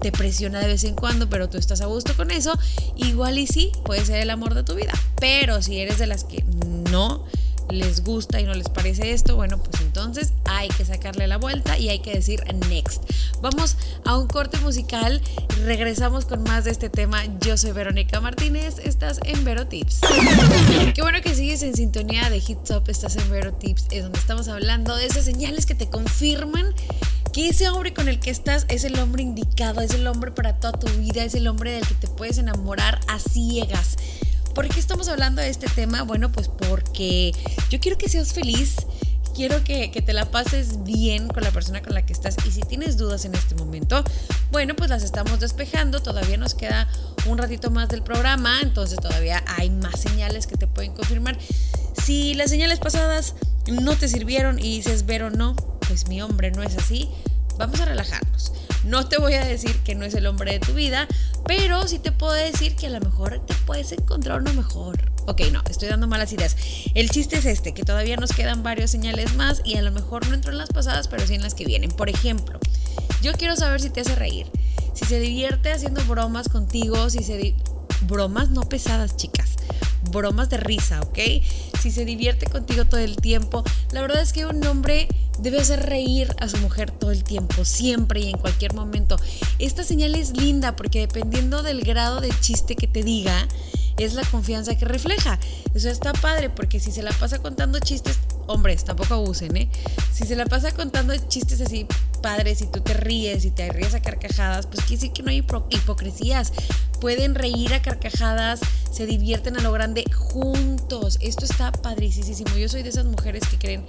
te 0.00 0.12
presiona 0.12 0.60
de 0.60 0.66
vez 0.68 0.84
en 0.84 0.94
cuando, 0.94 1.28
pero 1.28 1.48
tú 1.48 1.58
estás 1.58 1.80
a 1.80 1.86
gusto 1.86 2.14
con 2.16 2.30
eso. 2.30 2.52
Igual 2.96 3.38
y 3.38 3.46
sí, 3.46 3.72
puede 3.84 4.04
ser 4.04 4.20
el 4.20 4.30
amor 4.30 4.54
de 4.54 4.62
tu 4.62 4.74
vida. 4.74 4.92
Pero 5.20 5.62
si 5.62 5.78
eres 5.78 5.98
de 5.98 6.06
las 6.06 6.24
que 6.24 6.44
no 6.90 7.24
les 7.70 8.04
gusta 8.04 8.40
y 8.40 8.44
no 8.44 8.54
les 8.54 8.68
parece 8.68 9.12
esto, 9.12 9.36
bueno, 9.36 9.58
pues 9.58 9.80
entonces 9.82 10.32
hay 10.44 10.68
que 10.68 10.84
sacarle 10.84 11.26
la 11.26 11.38
vuelta 11.38 11.78
y 11.78 11.88
hay 11.88 11.98
que 11.98 12.12
decir 12.12 12.42
next. 12.68 13.02
Vamos 13.42 13.76
a 14.04 14.16
un 14.16 14.28
corte 14.28 14.58
musical, 14.58 15.20
regresamos 15.64 16.24
con 16.24 16.42
más 16.42 16.64
de 16.64 16.70
este 16.70 16.88
tema. 16.88 17.22
Yo 17.40 17.56
soy 17.56 17.72
Verónica 17.72 18.20
Martínez, 18.20 18.78
estás 18.82 19.20
en 19.24 19.44
Vero 19.44 19.66
Tips. 19.66 20.00
Qué 20.94 21.02
bueno 21.02 21.20
que 21.22 21.34
sigues 21.34 21.62
en 21.62 21.74
sintonía 21.74 22.30
de 22.30 22.40
Hit 22.40 22.58
Top, 22.64 22.88
estás 22.88 23.16
en 23.16 23.30
Vero 23.30 23.52
Tips, 23.52 23.86
es 23.90 24.02
donde 24.02 24.18
estamos 24.18 24.48
hablando 24.48 24.96
de 24.96 25.06
esas 25.06 25.24
señales 25.24 25.66
que 25.66 25.74
te 25.74 25.88
confirman 25.88 26.74
que 27.32 27.48
ese 27.48 27.68
hombre 27.68 27.92
con 27.92 28.08
el 28.08 28.18
que 28.18 28.30
estás 28.30 28.64
es 28.68 28.84
el 28.84 28.98
hombre 28.98 29.22
indicado, 29.22 29.82
es 29.82 29.92
el 29.92 30.06
hombre 30.06 30.30
para 30.30 30.54
toda 30.54 30.72
tu 30.72 30.88
vida, 30.98 31.22
es 31.22 31.34
el 31.34 31.46
hombre 31.46 31.72
del 31.72 31.86
que 31.86 31.94
te 31.94 32.08
puedes 32.08 32.38
enamorar 32.38 33.00
a 33.08 33.18
ciegas. 33.18 33.96
¿Por 34.54 34.66
qué 34.68 34.80
estamos 34.80 35.08
hablando 35.08 35.42
de 35.42 35.50
este 35.50 35.66
tema? 35.68 36.02
Bueno, 36.02 36.32
pues 36.32 36.48
porque 36.48 37.32
yo 37.68 37.78
quiero 37.78 37.98
que 37.98 38.08
seas 38.08 38.32
feliz, 38.32 38.76
quiero 39.36 39.62
que, 39.62 39.88
te 39.88 40.12
la 40.14 40.24
pases 40.24 40.82
bien 40.82 41.28
con 41.28 41.42
la 41.42 41.50
persona 41.50 41.82
con 41.82 41.92
la 41.92 42.06
que 42.06 42.14
estás 42.14 42.36
y 42.46 42.50
si 42.50 42.62
tienes 42.62 42.96
dudas 42.96 43.26
en 43.26 43.34
este 43.34 43.54
momento, 43.54 44.02
bueno, 44.50 44.74
pues 44.74 44.88
las 44.88 45.02
estamos 45.02 45.38
despejando, 45.40 46.00
todavía 46.00 46.38
nos 46.38 46.54
queda 46.54 46.88
un 47.26 47.36
ratito 47.36 47.70
más 47.70 47.90
del 47.90 48.02
programa, 48.02 48.60
entonces 48.62 48.98
todavía 48.98 49.44
hay 49.46 49.68
más 49.68 50.00
señales 50.00 50.46
que 50.46 50.56
te 50.56 50.66
pueden 50.66 50.92
confirmar. 50.92 51.36
Si 52.02 52.34
las 52.34 52.48
señales 52.48 52.78
pasadas 52.78 53.34
no 53.66 53.94
te 53.94 54.08
sirvieron 54.08 54.58
y 54.58 54.76
dices 54.76 55.04
ver 55.04 55.22
o 55.24 55.30
no, 55.30 55.54
pues 55.86 56.08
mi 56.08 56.22
hombre 56.22 56.50
no 56.50 56.62
es 56.62 56.76
así, 56.78 57.10
vamos 57.58 57.78
a 57.80 57.84
relajarnos. 57.84 58.52
No 58.86 59.08
te 59.08 59.18
voy 59.18 59.34
a 59.34 59.44
decir 59.44 59.76
que 59.80 59.96
no 59.96 60.04
es 60.04 60.14
el 60.14 60.26
hombre 60.26 60.52
de 60.52 60.60
tu 60.60 60.72
vida, 60.72 61.08
pero 61.44 61.88
sí 61.88 61.98
te 61.98 62.12
puedo 62.12 62.32
decir 62.32 62.76
que 62.76 62.86
a 62.86 62.90
lo 62.90 63.00
mejor 63.00 63.44
te 63.44 63.52
puedes 63.66 63.90
encontrar 63.90 64.40
uno 64.40 64.52
mejor. 64.52 65.10
Ok, 65.26 65.42
no, 65.52 65.60
estoy 65.68 65.88
dando 65.88 66.06
malas 66.06 66.32
ideas. 66.32 66.56
El 66.94 67.10
chiste 67.10 67.36
es 67.36 67.46
este, 67.46 67.74
que 67.74 67.82
todavía 67.82 68.16
nos 68.16 68.30
quedan 68.30 68.62
varios 68.62 68.92
señales 68.92 69.34
más 69.34 69.60
y 69.64 69.76
a 69.76 69.82
lo 69.82 69.90
mejor 69.90 70.28
no 70.28 70.34
entro 70.34 70.52
en 70.52 70.58
las 70.58 70.68
pasadas, 70.68 71.08
pero 71.08 71.26
sí 71.26 71.34
en 71.34 71.42
las 71.42 71.54
que 71.54 71.64
vienen. 71.64 71.90
Por 71.90 72.08
ejemplo, 72.08 72.60
yo 73.22 73.32
quiero 73.32 73.56
saber 73.56 73.80
si 73.80 73.90
te 73.90 74.02
hace 74.02 74.14
reír, 74.14 74.46
si 74.94 75.04
se 75.04 75.18
divierte 75.18 75.72
haciendo 75.72 76.04
bromas 76.04 76.48
contigo, 76.48 77.10
si 77.10 77.24
se... 77.24 77.54
Bromas 78.02 78.50
no 78.50 78.60
pesadas, 78.60 79.16
chicas 79.16 79.56
bromas 80.10 80.48
de 80.48 80.56
risa, 80.58 81.00
¿ok? 81.00 81.18
Si 81.80 81.90
se 81.90 82.04
divierte 82.04 82.46
contigo 82.46 82.84
todo 82.84 83.00
el 83.00 83.16
tiempo. 83.16 83.64
La 83.92 84.00
verdad 84.00 84.20
es 84.22 84.32
que 84.32 84.46
un 84.46 84.64
hombre 84.66 85.08
debe 85.38 85.60
hacer 85.60 85.86
reír 85.86 86.28
a 86.40 86.48
su 86.48 86.56
mujer 86.58 86.90
todo 86.90 87.10
el 87.10 87.24
tiempo, 87.24 87.64
siempre 87.64 88.20
y 88.20 88.30
en 88.30 88.38
cualquier 88.38 88.74
momento. 88.74 89.16
Esta 89.58 89.84
señal 89.84 90.14
es 90.14 90.36
linda 90.36 90.76
porque 90.76 91.00
dependiendo 91.00 91.62
del 91.62 91.82
grado 91.82 92.20
de 92.20 92.30
chiste 92.40 92.76
que 92.76 92.86
te 92.86 93.02
diga, 93.02 93.48
es 93.98 94.14
la 94.14 94.24
confianza 94.24 94.76
que 94.76 94.84
refleja. 94.84 95.38
Eso 95.74 95.88
está 95.88 96.12
padre 96.12 96.50
porque 96.50 96.80
si 96.80 96.92
se 96.92 97.02
la 97.02 97.12
pasa 97.12 97.38
contando 97.38 97.78
chistes, 97.78 98.18
hombres, 98.46 98.84
tampoco 98.84 99.14
abusen, 99.14 99.56
¿eh? 99.56 99.68
Si 100.12 100.24
se 100.24 100.36
la 100.36 100.46
pasa 100.46 100.72
contando 100.72 101.14
chistes 101.28 101.60
así 101.60 101.86
padres 102.22 102.60
y 102.62 102.66
tú 102.66 102.80
te 102.80 102.94
ríes 102.94 103.44
y 103.44 103.50
te 103.50 103.68
ríes 103.68 103.94
a 103.94 104.00
carcajadas, 104.00 104.66
pues 104.66 104.80
quiere 104.80 104.96
decir 104.96 105.12
que 105.12 105.22
no 105.22 105.30
hay 105.30 105.44
hipocresías. 105.70 106.52
Pueden 107.00 107.34
reír 107.34 107.74
a 107.74 107.82
carcajadas, 107.82 108.60
se 108.90 109.06
divierten 109.06 109.56
a 109.56 109.60
lo 109.60 109.72
grande 109.72 110.04
juntos. 110.12 111.18
Esto 111.20 111.44
está 111.44 111.72
padricísimo. 111.72 112.56
Yo 112.56 112.68
soy 112.68 112.82
de 112.82 112.88
esas 112.88 113.04
mujeres 113.04 113.46
que 113.48 113.58
creen 113.58 113.84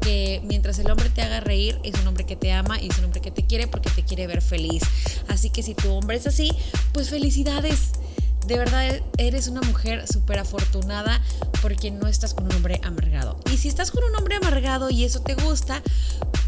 que 0.00 0.40
mientras 0.44 0.78
el 0.78 0.90
hombre 0.90 1.08
te 1.10 1.22
haga 1.22 1.40
reír, 1.40 1.78
es 1.84 1.98
un 2.00 2.06
hombre 2.06 2.24
que 2.24 2.36
te 2.36 2.52
ama 2.52 2.80
y 2.80 2.88
es 2.88 2.98
un 2.98 3.06
hombre 3.06 3.20
que 3.20 3.30
te 3.30 3.46
quiere 3.46 3.66
porque 3.66 3.90
te 3.90 4.04
quiere 4.04 4.26
ver 4.26 4.42
feliz. 4.42 4.82
Así 5.28 5.50
que 5.50 5.62
si 5.62 5.74
tu 5.74 5.90
hombre 5.90 6.16
es 6.16 6.26
así, 6.26 6.52
pues 6.92 7.10
felicidades. 7.10 7.92
De 8.46 8.58
verdad 8.58 9.00
eres 9.18 9.48
una 9.48 9.60
mujer 9.60 10.06
súper 10.08 10.38
afortunada 10.38 11.20
porque 11.62 11.90
no 11.90 12.08
estás 12.08 12.34
con 12.34 12.46
un 12.46 12.52
hombre 12.54 12.80
amargado. 12.82 13.38
Y 13.52 13.58
si 13.58 13.68
estás 13.68 13.90
con 13.90 14.02
un 14.02 14.16
hombre 14.16 14.36
amargado 14.36 14.90
y 14.90 15.04
eso 15.04 15.20
te 15.20 15.34
gusta, 15.34 15.82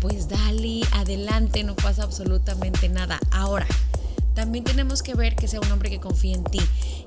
pues 0.01 0.29
dale, 0.29 0.81
adelante, 0.93 1.63
no 1.65 1.77
pasa 1.77 2.03
absolutamente 2.03 2.89
nada. 2.89 3.21
Ahora, 3.31 3.67
también 4.35 4.65
tenemos 4.65 5.03
que 5.03 5.15
ver 5.15 5.37
que 5.37 5.47
sea 5.47 5.61
un 5.61 5.71
hombre 5.71 5.91
que 5.91 6.01
confíe 6.01 6.35
en 6.35 6.45
ti. 6.45 6.61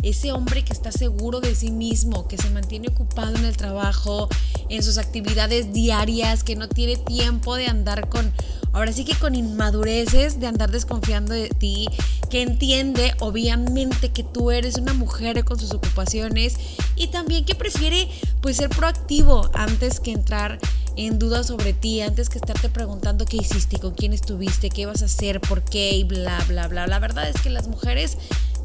Ese 0.04 0.32
hombre 0.32 0.64
que 0.64 0.74
está 0.74 0.92
seguro 0.92 1.40
de 1.40 1.56
sí 1.56 1.72
mismo, 1.72 2.28
que 2.28 2.38
se 2.38 2.50
mantiene 2.52 2.90
ocupado 2.90 3.36
en 3.36 3.46
el 3.46 3.58
trabajo, 3.58 4.30
en 4.70 4.84
sus 4.84 4.98
actividades 4.98 5.74
diarias, 5.74 6.44
que 6.44 6.56
no 6.56 6.70
tiene 6.70 6.98
tiempo 6.98 7.56
de 7.56 7.68
andar 7.68 8.10
con, 8.10 8.32
ahora 8.76 8.92
sí 8.92 9.06
que 9.06 9.16
con 9.16 9.36
inmadureces, 9.36 10.40
de 10.40 10.48
andar 10.48 10.70
desconfiando 10.70 11.34
de 11.34 11.48
ti, 11.48 11.88
que 12.30 12.42
entiende 12.42 13.14
obviamente 13.20 14.10
que 14.10 14.22
tú 14.22 14.52
eres 14.52 14.78
una 14.78 14.94
mujer 14.94 15.46
con 15.46 15.58
sus 15.58 15.72
ocupaciones 15.72 16.58
y 16.98 17.08
también 17.08 17.46
que 17.46 17.56
prefiere 17.56 18.10
pues 18.42 18.58
ser 18.58 18.70
proactivo 18.70 19.50
antes 19.54 20.02
que 20.02 20.12
entrar 20.12 20.60
en 20.98 21.20
dudas 21.20 21.48
sobre 21.48 21.72
ti, 21.72 22.02
antes 22.02 22.28
que 22.28 22.38
estarte 22.38 22.68
preguntando 22.70 23.26
qué 23.26 23.38
hiciste, 23.38 23.80
con 23.80 23.94
quién 23.94 24.12
estuviste, 24.12 24.70
qué 24.70 24.86
vas 24.86 25.02
a 25.02 25.06
hacer, 25.06 25.40
por 25.40 25.64
qué 25.64 25.92
y 25.92 26.04
bla, 26.04 26.44
bla, 26.50 26.68
bla. 26.68 26.86
La 26.86 27.00
verdad 27.00 27.30
es 27.30 27.40
que 27.42 27.50
las 27.50 27.70
mujeres 27.70 28.18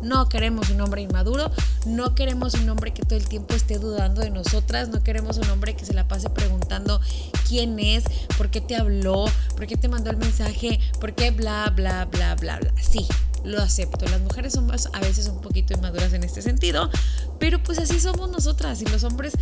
no 0.02 0.28
queremos 0.28 0.70
un 0.70 0.80
hombre 0.80 1.02
inmaduro, 1.02 1.50
no 1.86 2.14
queremos 2.14 2.54
un 2.54 2.68
hombre 2.68 2.92
que 2.92 3.02
todo 3.02 3.18
el 3.18 3.28
tiempo 3.28 3.54
esté 3.54 3.78
dudando 3.78 4.20
de 4.20 4.30
nosotras, 4.30 4.88
no 4.88 5.02
queremos 5.02 5.38
un 5.38 5.48
hombre 5.50 5.74
que 5.74 5.84
se 5.84 5.94
la 5.94 6.08
pase 6.08 6.30
preguntando 6.30 7.00
quién 7.48 7.78
es, 7.78 8.04
por 8.36 8.50
qué 8.50 8.60
te 8.60 8.76
habló, 8.76 9.26
por 9.56 9.66
qué 9.66 9.76
te 9.76 9.88
mandó 9.88 10.10
el 10.10 10.16
mensaje, 10.16 10.80
por 11.00 11.14
qué 11.14 11.30
bla, 11.30 11.72
bla, 11.74 12.06
bla, 12.06 12.34
bla, 12.36 12.58
bla. 12.58 12.72
Sí, 12.80 13.06
lo 13.44 13.60
acepto. 13.60 14.06
Las 14.06 14.20
mujeres 14.20 14.52
somos 14.52 14.88
a 14.92 15.00
veces 15.00 15.28
un 15.28 15.40
poquito 15.40 15.74
inmaduras 15.74 16.12
en 16.12 16.24
este 16.24 16.42
sentido, 16.42 16.90
pero 17.38 17.62
pues 17.62 17.78
así 17.78 18.00
somos 18.00 18.30
nosotras 18.30 18.80
y 18.82 18.86
los 18.86 19.04
hombres 19.04 19.34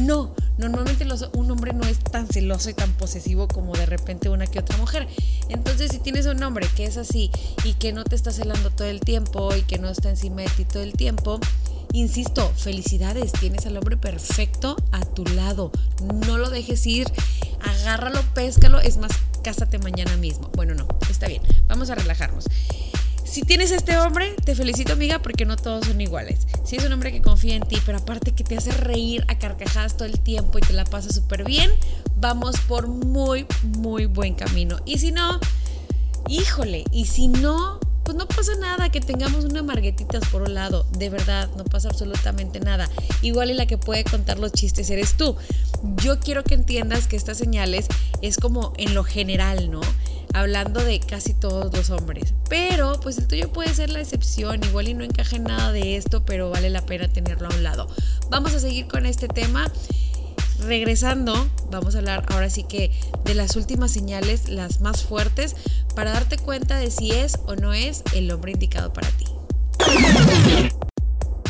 no. 0.00 0.34
Normalmente 0.58 1.06
un 1.32 1.50
hombre 1.50 1.72
no 1.72 1.84
es 1.86 1.98
tan 1.98 2.26
celoso 2.26 2.70
y 2.70 2.74
tan 2.74 2.92
posesivo 2.92 3.48
como 3.48 3.74
de 3.74 3.86
repente 3.86 4.28
una 4.28 4.46
que 4.46 4.58
otra 4.58 4.76
mujer. 4.76 5.06
Entonces 5.48 5.90
si 5.90 5.98
tienes 5.98 6.26
un 6.26 6.42
hombre 6.42 6.68
que 6.76 6.84
es 6.84 6.96
así 6.96 7.30
y 7.64 7.74
que 7.74 7.92
no 7.92 8.04
te 8.04 8.16
está 8.16 8.32
celando 8.32 8.70
todo 8.70 8.88
el 8.88 9.00
tiempo 9.00 9.54
y 9.54 9.62
que 9.62 9.78
no 9.78 9.88
está 9.88 10.10
encima 10.10 10.42
de 10.42 10.48
ti 10.48 10.64
todo 10.64 10.82
el 10.82 10.92
tiempo, 10.92 11.40
Insisto, 11.92 12.52
felicidades, 12.54 13.32
tienes 13.32 13.64
al 13.64 13.76
hombre 13.76 13.96
perfecto 13.96 14.76
a 14.92 15.00
tu 15.06 15.24
lado. 15.24 15.72
No 16.26 16.36
lo 16.36 16.50
dejes 16.50 16.86
ir, 16.86 17.06
agárralo, 17.60 18.20
péscalo, 18.34 18.78
es 18.78 18.98
más, 18.98 19.12
cásate 19.42 19.78
mañana 19.78 20.16
mismo. 20.18 20.50
Bueno, 20.54 20.74
no, 20.74 20.86
está 21.08 21.28
bien, 21.28 21.42
vamos 21.66 21.88
a 21.88 21.94
relajarnos. 21.94 22.44
Si 23.28 23.42
tienes 23.42 23.72
este 23.72 23.98
hombre, 23.98 24.34
te 24.46 24.54
felicito 24.54 24.94
amiga 24.94 25.18
porque 25.18 25.44
no 25.44 25.56
todos 25.56 25.86
son 25.86 26.00
iguales. 26.00 26.46
Si 26.64 26.76
es 26.76 26.84
un 26.84 26.92
hombre 26.94 27.12
que 27.12 27.20
confía 27.20 27.56
en 27.56 27.62
ti, 27.62 27.76
pero 27.84 27.98
aparte 27.98 28.32
que 28.32 28.42
te 28.42 28.56
hace 28.56 28.70
reír 28.70 29.22
a 29.28 29.38
carcajadas 29.38 29.98
todo 29.98 30.06
el 30.06 30.18
tiempo 30.18 30.56
y 30.58 30.62
te 30.62 30.72
la 30.72 30.84
pasa 30.84 31.12
súper 31.12 31.44
bien, 31.44 31.70
vamos 32.16 32.58
por 32.66 32.88
muy, 32.88 33.46
muy 33.62 34.06
buen 34.06 34.34
camino. 34.34 34.78
Y 34.86 34.98
si 34.98 35.12
no, 35.12 35.40
híjole, 36.26 36.84
y 36.90 37.04
si 37.04 37.28
no, 37.28 37.78
pues 38.02 38.16
no 38.16 38.26
pasa 38.26 38.52
nada 38.58 38.90
que 38.90 39.02
tengamos 39.02 39.44
una 39.44 39.62
marguetitas 39.62 40.26
por 40.30 40.40
un 40.40 40.54
lado, 40.54 40.86
de 40.96 41.10
verdad, 41.10 41.50
no 41.58 41.64
pasa 41.64 41.90
absolutamente 41.90 42.60
nada. 42.60 42.88
Igual 43.20 43.50
y 43.50 43.54
la 43.54 43.66
que 43.66 43.76
puede 43.76 44.04
contar 44.04 44.38
los 44.38 44.52
chistes 44.52 44.88
eres 44.88 45.18
tú. 45.18 45.36
Yo 46.02 46.18
quiero 46.18 46.44
que 46.44 46.54
entiendas 46.54 47.06
que 47.06 47.16
estas 47.16 47.36
señales 47.36 47.88
es 48.22 48.38
como 48.38 48.72
en 48.78 48.94
lo 48.94 49.04
general, 49.04 49.70
¿no? 49.70 49.82
Hablando 50.40 50.82
de 50.82 51.00
casi 51.00 51.34
todos 51.34 51.74
los 51.76 51.90
hombres. 51.90 52.34
Pero 52.48 52.98
pues 53.00 53.18
el 53.18 53.26
tuyo 53.26 53.52
puede 53.52 53.74
ser 53.74 53.90
la 53.90 54.00
excepción, 54.00 54.62
igual 54.64 54.88
y 54.88 54.94
no 54.94 55.04
encaja 55.04 55.36
en 55.36 55.44
nada 55.44 55.72
de 55.72 55.96
esto, 55.96 56.24
pero 56.24 56.50
vale 56.50 56.70
la 56.70 56.84
pena 56.84 57.08
tenerlo 57.08 57.48
a 57.48 57.54
un 57.54 57.62
lado. 57.62 57.88
Vamos 58.30 58.54
a 58.54 58.60
seguir 58.60 58.86
con 58.86 59.06
este 59.06 59.28
tema. 59.28 59.70
Regresando, 60.60 61.48
vamos 61.70 61.94
a 61.94 61.98
hablar 61.98 62.26
ahora 62.30 62.50
sí 62.50 62.64
que 62.64 62.90
de 63.24 63.34
las 63.34 63.54
últimas 63.54 63.92
señales, 63.92 64.48
las 64.48 64.80
más 64.80 65.04
fuertes, 65.04 65.54
para 65.94 66.10
darte 66.10 66.36
cuenta 66.36 66.76
de 66.76 66.90
si 66.90 67.12
es 67.12 67.38
o 67.46 67.54
no 67.54 67.74
es 67.74 68.02
el 68.12 68.30
hombre 68.32 68.52
indicado 68.52 68.92
para 68.92 69.08
ti. 69.10 69.26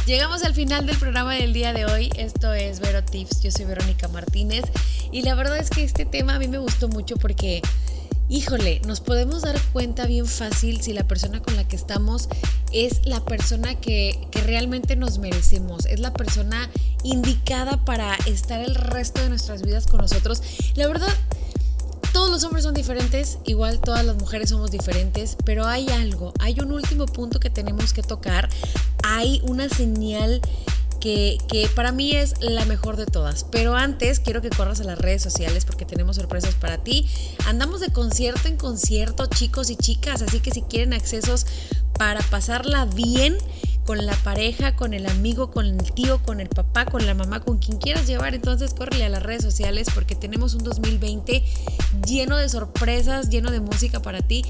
Llegamos 0.09 0.43
al 0.43 0.55
final 0.55 0.87
del 0.87 0.97
programa 0.97 1.35
del 1.35 1.53
día 1.53 1.75
de 1.75 1.85
hoy. 1.85 2.11
Esto 2.17 2.55
es 2.55 2.81
Vero 2.81 3.05
Tips. 3.05 3.43
Yo 3.43 3.51
soy 3.51 3.67
Verónica 3.67 4.09
Martínez 4.09 4.65
y 5.13 5.21
la 5.21 5.35
verdad 5.35 5.59
es 5.59 5.69
que 5.69 5.85
este 5.85 6.07
tema 6.07 6.37
a 6.37 6.39
mí 6.39 6.49
me 6.49 6.57
gustó 6.57 6.89
mucho 6.89 7.17
porque 7.17 7.61
híjole, 8.29 8.81
nos 8.87 9.01
podemos 9.01 9.43
dar 9.43 9.61
cuenta 9.73 10.07
bien 10.07 10.27
fácil 10.27 10.81
si 10.81 10.93
la 10.93 11.05
persona 11.05 11.41
con 11.41 11.57
la 11.57 11.67
que 11.67 11.77
estamos 11.77 12.29
es 12.73 13.07
la 13.07 13.25
persona 13.25 13.75
que, 13.75 14.19
realmente 14.45 14.97
nos 14.97 15.19
merecemos, 15.19 15.85
es 15.87 16.01
la 16.01 16.13
persona 16.13 16.71
indicada 17.03 17.85
para 17.85 18.15
estar 18.27 18.61
el 18.61 18.75
resto 18.75 19.21
de 19.21 19.29
nuestras 19.29 19.63
vidas 19.63 19.87
con 19.87 20.01
nosotros. 20.01 20.43
La 20.75 20.87
verdad, 20.87 21.13
todos 22.13 22.31
los 22.31 22.45
hombres 22.45 22.65
son 22.65 22.75
diferentes, 22.75 23.39
igual 23.45 23.81
todas 23.81 24.05
las 24.05 24.17
mujeres 24.17 24.51
somos 24.51 24.71
diferentes, 24.71 25.37
pero 25.45 25.67
hay 25.67 25.89
algo, 25.91 26.33
hay 26.39 26.61
un 26.61 26.73
último 26.73 27.07
punto 27.07 27.41
que 27.41 27.51
tenemos 27.51 27.93
que 27.93 28.03
tocar, 28.03 28.49
hay 29.03 29.41
una 29.45 29.69
señal 29.69 30.41
que, 31.01 31.39
para 31.75 31.93
mí 31.93 32.13
es 32.13 32.35
la 32.41 32.65
mejor 32.65 32.97
de 32.97 33.07
todas. 33.07 33.45
Pero 33.45 33.75
antes 33.75 34.21
quiero 34.21 34.43
que 34.43 34.51
corras 34.51 34.81
a 34.81 34.85
las 34.85 34.99
redes 34.99 35.23
sociales 35.23 35.65
porque 35.65 35.85
tenemos 35.85 36.17
sorpresas 36.17 36.55
para 36.55 36.79
ti. 36.79 37.07
Andamos 37.47 37.81
de 37.81 37.91
concierto 37.91 38.49
en 38.49 38.57
concierto, 38.57 39.27
chicos 39.27 39.71
y 39.71 39.77
chicas, 39.77 40.23
así 40.23 40.41
que 40.41 40.51
si 40.51 40.63
quieren 40.63 40.93
accesos 40.93 41.47
para 41.99 42.21
pasarla 42.23 42.85
bien 42.85 43.37
con 43.85 44.05
la 44.05 44.15
pareja, 44.17 44.77
con 44.77 44.93
el 44.93 45.07
amigo, 45.07 45.51
con 45.51 45.65
el 45.65 45.93
tío, 45.93 46.23
con 46.23 46.41
el 46.41 46.49
papá, 46.51 46.85
con 46.85 47.07
la 47.07 47.15
mamá, 47.15 47.41
con 47.41 47.59
quien 47.59 47.79
quieras 47.79 48.07
llevar, 48.07 48.35
entonces 48.35 48.75
córrele 48.75 49.07
a 49.07 49.09
las 49.09 49.23
redes 49.23 49.43
sociales 49.43 49.89
porque 49.95 50.15
tenemos 50.15 50.55
un 50.55 50.63
2020 50.63 51.43
lleno 52.07 52.37
de 52.37 52.51
sorpresas, 52.51 53.31
lleno 53.31 53.51
de 53.51 53.61
música 53.61 54.03
para 54.03 54.21
ti. 54.21 54.45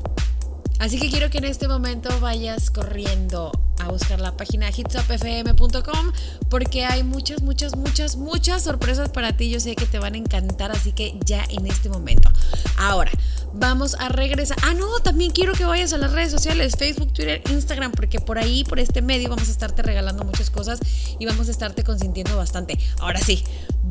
Así 0.79 0.99
que 0.99 1.11
quiero 1.11 1.29
que 1.31 1.39
en 1.39 1.45
este 1.45 1.67
momento 1.67 2.09
vayas 2.21 2.71
corriendo 2.71 3.51
a 3.81 3.89
buscar 3.89 4.21
la 4.21 4.37
página 4.37 4.71
hitsupfm.com 4.71 6.13
porque 6.49 6.85
hay 6.85 7.03
muchas, 7.03 7.43
muchas, 7.43 7.77
muchas, 7.77 8.17
muchas 8.17 8.63
sorpresas 8.63 9.09
para 9.11 9.37
ti. 9.37 9.51
Yo 9.51 9.61
sé 9.61 9.75
que 9.75 9.87
te 9.87 9.99
van 9.99 10.15
a 10.15 10.19
encantar, 10.19 10.71
así 10.71 10.93
que 10.93 11.19
ya 11.25 11.45
en 11.51 11.67
este 11.67 11.89
momento. 11.89 12.31
Ahora, 12.77 13.11
vamos 13.53 13.97
a 13.99 14.09
regresar. 14.09 14.57
Ah, 14.63 14.75
no, 14.75 15.01
también 15.01 15.31
quiero 15.31 15.53
que 15.55 15.65
vayas 15.65 15.93
a 15.93 15.99
las 15.99 16.13
redes 16.13 16.31
sociales, 16.31 16.75
Facebook, 16.79 17.13
Twitter, 17.13 17.43
Instagram, 17.51 17.93
porque 17.93 18.21
por 18.21 18.39
ahí, 18.39 18.65
por 18.65 18.79
este 18.79 19.03
medio, 19.03 19.29
vamos 19.29 19.49
a 19.49 19.53
estarte 19.53 19.83
regalando 19.83 20.25
muchas 20.25 20.51
cosas 20.51 20.79
y 21.19 21.27
vamos 21.27 21.49
a 21.49 21.51
estarte 21.51 21.83
consintiendo 21.83 22.37
bastante. 22.37 22.79
Ahora 23.01 23.21
sí, 23.21 23.45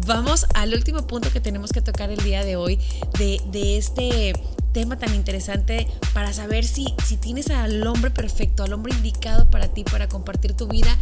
vamos 0.06 0.46
al 0.54 0.74
último 0.74 1.06
punto 1.06 1.32
que 1.32 1.42
tenemos 1.42 1.72
que 1.72 1.82
tocar 1.82 2.12
el 2.12 2.24
día 2.24 2.44
de 2.44 2.56
hoy 2.56 2.80
de, 3.18 3.42
de 3.52 3.78
este 3.78 4.34
tema 4.74 4.98
tan 4.98 5.14
interesante 5.16 5.88
para 6.14 6.34
saber 6.34 6.66
si, 6.66 6.94
si 7.06 7.18
tienes 7.18 7.50
al 7.50 7.86
hombre 7.88 8.12
perfecto, 8.12 8.64
al 8.64 8.74
hombre 8.74 8.94
indicado 8.94 9.50
para 9.50 9.68
ti, 9.68 9.84
para 9.84 10.08
compartir 10.08 10.54
tu 10.54 10.68
vida. 10.68 10.96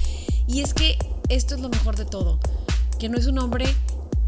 Y 0.48 0.62
es 0.62 0.74
que 0.74 0.98
esto 1.29 1.55
es 1.55 1.62
lo 1.62 1.69
mejor 1.69 1.95
de 1.95 2.05
todo, 2.05 2.39
que 3.00 3.10
no 3.10 3.17
es 3.17 3.27
un 3.27 3.39
hombre 3.39 3.65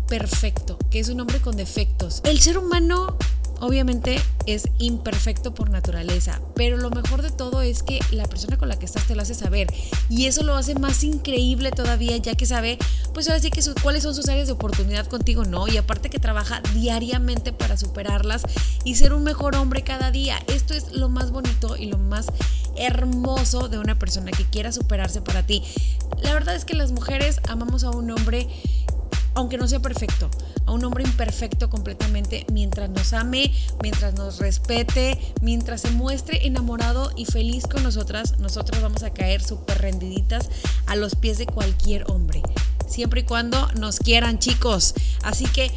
perfecto, 0.07 0.77
que 0.89 0.99
es 0.99 1.09
un 1.09 1.19
hombre 1.19 1.39
con 1.39 1.55
defectos. 1.55 2.21
El 2.23 2.39
ser 2.39 2.57
humano 2.57 3.17
obviamente 3.59 4.21
es 4.45 4.69
imperfecto 4.79 5.53
por 5.53 5.69
naturaleza, 5.69 6.39
pero 6.55 6.77
lo 6.77 6.89
mejor 6.89 7.21
de 7.21 7.31
todo 7.31 7.61
es 7.61 7.83
que 7.83 7.99
la 8.11 8.25
persona 8.25 8.57
con 8.57 8.69
la 8.69 8.79
que 8.79 8.85
estás 8.85 9.05
te 9.05 9.15
lo 9.15 9.21
hace 9.21 9.35
saber 9.35 9.67
y 10.09 10.25
eso 10.25 10.43
lo 10.43 10.55
hace 10.55 10.75
más 10.75 11.03
increíble 11.03 11.71
todavía 11.71 12.17
ya 12.17 12.35
que 12.35 12.45
sabe, 12.45 12.77
pues 13.13 13.27
ahora 13.27 13.39
sí 13.39 13.51
que 13.51 13.61
cuáles 13.81 14.03
son 14.03 14.15
sus 14.15 14.29
áreas 14.29 14.47
de 14.47 14.53
oportunidad 14.53 15.07
contigo, 15.07 15.43
¿no? 15.43 15.67
Y 15.67 15.77
aparte 15.77 16.09
que 16.09 16.19
trabaja 16.19 16.61
diariamente 16.73 17.51
para 17.51 17.77
superarlas 17.77 18.43
y 18.83 18.95
ser 18.95 19.13
un 19.13 19.23
mejor 19.23 19.55
hombre 19.55 19.83
cada 19.83 20.11
día. 20.11 20.39
Esto 20.47 20.73
es 20.73 20.91
lo 20.91 21.09
más 21.09 21.31
bonito 21.31 21.75
y 21.77 21.87
lo 21.87 21.97
más 21.97 22.27
hermoso 22.77 23.69
de 23.69 23.79
una 23.79 23.97
persona 23.97 24.31
que 24.31 24.45
quiera 24.45 24.71
superarse 24.71 25.21
para 25.21 25.45
ti. 25.45 25.63
La 26.21 26.33
verdad 26.33 26.55
es 26.55 26.65
que 26.65 26.75
las 26.75 26.91
mujeres 26.91 27.39
amamos 27.47 27.83
a 27.83 27.91
un 27.91 28.11
hombre 28.11 28.47
aunque 29.37 29.59
no 29.59 29.67
sea 29.67 29.79
perfecto, 29.79 30.31
a 30.65 30.71
un 30.71 30.83
hombre 30.83 31.03
imperfecto 31.03 31.69
completamente, 31.69 32.47
mientras 32.51 32.89
nos 32.89 33.13
ame, 33.13 33.53
mientras 33.83 34.15
nos 34.15 34.39
respete, 34.39 35.15
mientras 35.41 35.81
se 35.81 35.91
muestre 35.91 36.47
enamorado 36.47 37.11
y 37.15 37.25
feliz 37.25 37.67
con 37.67 37.83
nosotras, 37.83 38.39
nosotros 38.39 38.81
vamos 38.81 39.03
a 39.03 39.11
caer 39.11 39.43
súper 39.43 39.77
rendiditas 39.77 40.49
a 40.87 40.95
los 40.95 41.13
pies 41.13 41.37
de 41.37 41.45
cualquier 41.45 42.09
hombre, 42.09 42.41
siempre 42.87 43.21
y 43.21 43.23
cuando 43.25 43.67
nos 43.73 43.99
quieran 43.99 44.39
chicos. 44.39 44.95
Así 45.21 45.45
que 45.45 45.71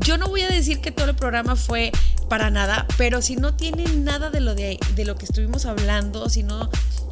yo 0.00 0.18
no 0.18 0.26
voy 0.26 0.42
a 0.42 0.48
decir 0.48 0.80
que 0.80 0.90
todo 0.90 1.08
el 1.08 1.14
programa 1.14 1.54
fue 1.54 1.92
para 2.28 2.50
nada, 2.50 2.84
pero 2.96 3.22
si 3.22 3.36
no 3.36 3.54
tiene 3.54 3.84
nada 3.84 4.28
de 4.30 4.40
lo, 4.40 4.56
de 4.56 5.04
lo 5.04 5.14
que 5.14 5.24
estuvimos 5.24 5.66
hablando, 5.66 6.28
si 6.28 6.42
no 6.42 6.68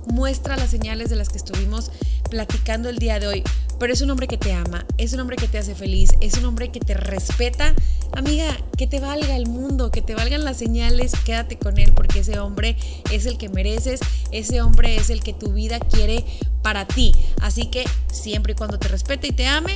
muestra 0.07 0.57
las 0.57 0.71
señales 0.71 1.11
de 1.11 1.17
las 1.17 1.29
que 1.29 1.39
estuvimos 1.39 1.93
platicando 2.29 2.89
el 2.89 2.99
día 2.99 3.21
de 3.21 3.29
hoy, 3.29 3.45
pero 3.79 3.93
es 3.93 4.01
un 4.01 4.11
hombre 4.11 4.27
que 4.27 4.39
te 4.39 4.53
ama, 4.53 4.87
es 4.99 5.13
un 5.13 5.21
hombre 5.21 5.37
que 5.37 5.49
te 5.49 5.59
hace 5.59 5.75
feliz, 5.75 6.15
es 6.21 6.37
un 6.39 6.45
hombre 6.45 6.71
que 6.71 6.81
te 6.81 6.95
respeta. 6.95 7.75
Amiga, 8.13 8.57
que 8.77 8.87
te 8.87 9.01
valga 9.01 9.37
el 9.37 9.47
mundo, 9.47 9.91
que 9.91 10.03
te 10.03 10.15
valgan 10.15 10.45
las 10.45 10.57
señales, 10.57 11.13
quédate 11.25 11.59
con 11.59 11.79
él 11.79 11.93
porque 11.93 12.21
ese 12.21 12.39
hombre 12.39 12.77
es 13.11 13.27
el 13.27 13.37
que 13.37 13.49
mereces, 13.49 14.01
ese 14.33 14.63
hombre 14.63 14.97
es 14.97 15.11
el 15.11 15.23
que 15.23 15.33
tu 15.33 15.53
vida 15.53 15.79
quiere 15.79 16.25
para 16.63 16.87
ti. 16.87 17.13
Así 17.41 17.67
que 17.67 17.85
siempre 18.11 18.53
y 18.53 18.57
cuando 18.57 18.79
te 18.79 18.89
respete 18.89 19.29
y 19.29 19.33
te 19.33 19.47
ame, 19.47 19.75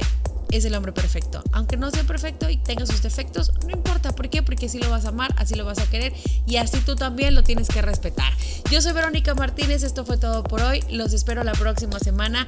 es 0.50 0.64
el 0.64 0.74
hombre 0.74 0.92
perfecto. 0.92 1.42
Aunque 1.52 1.76
no 1.76 1.90
sea 1.90 2.04
perfecto 2.04 2.48
y 2.50 2.56
tenga 2.56 2.86
sus 2.86 3.02
defectos, 3.02 3.52
no 3.64 3.70
importa. 3.70 4.12
¿Por 4.12 4.28
qué? 4.28 4.42
Porque 4.42 4.66
así 4.66 4.78
lo 4.78 4.90
vas 4.90 5.04
a 5.04 5.08
amar, 5.08 5.34
así 5.36 5.54
lo 5.54 5.64
vas 5.64 5.78
a 5.78 5.88
querer 5.88 6.12
y 6.46 6.56
así 6.56 6.78
tú 6.80 6.96
también 6.96 7.34
lo 7.34 7.42
tienes 7.42 7.68
que 7.68 7.82
respetar. 7.82 8.32
Yo 8.70 8.80
soy 8.80 8.92
Verónica 8.92 9.34
Martínez, 9.34 9.82
esto 9.82 10.04
fue 10.04 10.16
todo 10.16 10.42
por 10.42 10.62
hoy. 10.62 10.82
Los 10.90 11.12
espero 11.12 11.44
la 11.44 11.52
próxima 11.52 11.98
semana 11.98 12.46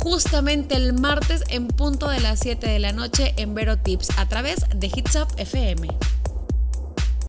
justamente 0.00 0.76
el 0.76 0.94
martes 0.94 1.44
en 1.50 1.68
punto 1.68 2.08
de 2.08 2.20
las 2.20 2.40
7 2.40 2.66
de 2.66 2.78
la 2.78 2.92
noche 2.92 3.34
en 3.36 3.54
Vero 3.54 3.76
Tips 3.76 4.18
a 4.18 4.26
través 4.26 4.64
de 4.74 4.86
Hits 4.86 5.16
Up 5.16 5.28
FM. 5.36 5.88